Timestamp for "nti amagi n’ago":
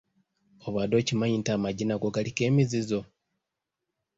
1.39-2.07